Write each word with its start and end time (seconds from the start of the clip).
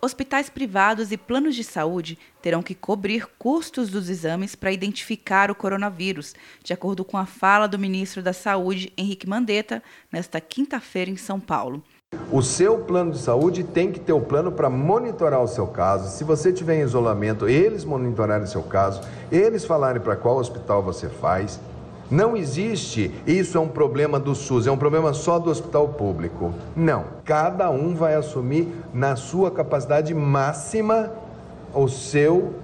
Hospitais 0.00 0.48
privados 0.48 1.10
e 1.10 1.16
planos 1.16 1.56
de 1.56 1.64
saúde 1.64 2.16
terão 2.40 2.62
que 2.62 2.72
cobrir 2.72 3.26
custos 3.36 3.90
dos 3.90 4.08
exames 4.08 4.54
para 4.54 4.70
identificar 4.70 5.50
o 5.50 5.56
coronavírus, 5.56 6.36
de 6.62 6.72
acordo 6.72 7.04
com 7.04 7.16
a 7.16 7.26
fala 7.26 7.66
do 7.66 7.80
ministro 7.80 8.22
da 8.22 8.32
Saúde, 8.32 8.92
Henrique 8.96 9.28
Mandetta, 9.28 9.82
nesta 10.12 10.40
quinta-feira 10.40 11.10
em 11.10 11.16
São 11.16 11.40
Paulo. 11.40 11.82
O 12.30 12.40
seu 12.42 12.78
plano 12.78 13.10
de 13.10 13.18
saúde 13.18 13.64
tem 13.64 13.90
que 13.90 13.98
ter 13.98 14.12
o 14.12 14.20
plano 14.20 14.52
para 14.52 14.70
monitorar 14.70 15.42
o 15.42 15.48
seu 15.48 15.66
caso. 15.66 16.16
Se 16.16 16.22
você 16.22 16.52
tiver 16.52 16.76
em 16.76 16.84
isolamento, 16.84 17.48
eles 17.48 17.84
monitorarem 17.84 18.44
o 18.44 18.48
seu 18.48 18.62
caso, 18.62 19.00
eles 19.32 19.64
falarem 19.64 20.00
para 20.00 20.14
qual 20.14 20.36
hospital 20.36 20.80
você 20.80 21.08
faz. 21.08 21.58
Não 22.10 22.36
existe, 22.36 23.12
isso 23.26 23.58
é 23.58 23.60
um 23.60 23.68
problema 23.68 24.18
do 24.18 24.34
SUS, 24.34 24.66
é 24.66 24.70
um 24.70 24.78
problema 24.78 25.12
só 25.12 25.38
do 25.38 25.50
hospital 25.50 25.88
público. 25.88 26.54
Não. 26.74 27.04
Cada 27.24 27.70
um 27.70 27.94
vai 27.94 28.14
assumir 28.14 28.68
na 28.94 29.14
sua 29.14 29.50
capacidade 29.50 30.14
máxima 30.14 31.12
o 31.74 31.86
seu 31.86 32.54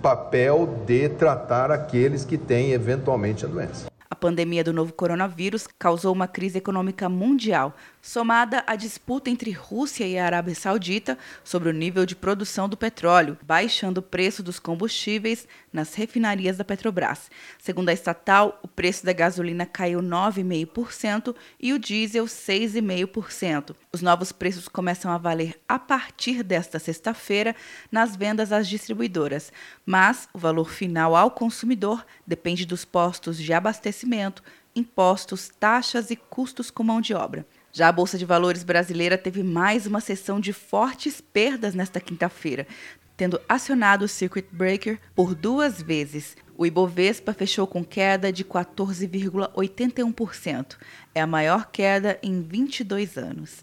papel 0.00 0.68
de 0.86 1.08
tratar 1.08 1.72
aqueles 1.72 2.24
que 2.24 2.38
têm 2.38 2.70
eventualmente 2.70 3.44
a 3.44 3.48
doença. 3.48 3.87
A 4.10 4.14
pandemia 4.14 4.64
do 4.64 4.72
novo 4.72 4.92
coronavírus 4.94 5.68
causou 5.78 6.14
uma 6.14 6.26
crise 6.26 6.56
econômica 6.56 7.10
mundial, 7.10 7.76
somada 8.00 8.64
à 8.66 8.74
disputa 8.74 9.28
entre 9.28 9.50
Rússia 9.50 10.06
e 10.06 10.18
a 10.18 10.24
Arábia 10.24 10.54
Saudita 10.54 11.18
sobre 11.44 11.68
o 11.68 11.74
nível 11.74 12.06
de 12.06 12.16
produção 12.16 12.66
do 12.66 12.76
petróleo, 12.76 13.36
baixando 13.42 14.00
o 14.00 14.02
preço 14.02 14.42
dos 14.42 14.58
combustíveis 14.58 15.46
nas 15.70 15.94
refinarias 15.94 16.56
da 16.56 16.64
Petrobras. 16.64 17.30
Segundo 17.58 17.90
a 17.90 17.92
estatal, 17.92 18.58
o 18.62 18.68
preço 18.68 19.04
da 19.04 19.12
gasolina 19.12 19.66
caiu 19.66 20.00
9,5% 20.00 21.36
e 21.60 21.74
o 21.74 21.78
diesel 21.78 22.24
6,5%. 22.24 23.76
Os 23.92 24.00
novos 24.00 24.32
preços 24.32 24.68
começam 24.68 25.12
a 25.12 25.18
valer 25.18 25.60
a 25.68 25.78
partir 25.78 26.42
desta 26.42 26.78
sexta-feira 26.78 27.54
nas 27.92 28.16
vendas 28.16 28.52
às 28.52 28.66
distribuidoras, 28.66 29.52
mas 29.84 30.28
o 30.32 30.38
valor 30.38 30.70
final 30.70 31.14
ao 31.14 31.30
consumidor 31.30 32.06
depende 32.26 32.64
dos 32.64 32.86
postos 32.86 33.36
de 33.36 33.52
abastecimento, 33.52 33.97
impostos, 34.74 35.50
taxas 35.60 36.10
e 36.10 36.16
custos 36.16 36.70
com 36.70 36.82
mão 36.82 37.00
de 37.00 37.14
obra. 37.14 37.46
Já 37.72 37.88
a 37.88 37.92
Bolsa 37.92 38.18
de 38.18 38.24
Valores 38.24 38.64
brasileira 38.64 39.18
teve 39.18 39.42
mais 39.42 39.86
uma 39.86 40.00
sessão 40.00 40.40
de 40.40 40.52
fortes 40.52 41.20
perdas 41.20 41.74
nesta 41.74 42.00
quinta-feira, 42.00 42.66
tendo 43.16 43.40
acionado 43.48 44.04
o 44.04 44.08
circuit 44.08 44.46
breaker 44.50 44.98
por 45.14 45.34
duas 45.34 45.80
vezes. 45.82 46.36
O 46.56 46.66
Ibovespa 46.66 47.32
fechou 47.32 47.66
com 47.66 47.84
queda 47.84 48.32
de 48.32 48.44
14,81%. 48.44 50.76
É 51.14 51.20
a 51.20 51.26
maior 51.26 51.70
queda 51.70 52.18
em 52.22 52.42
22 52.42 53.16
anos. 53.16 53.62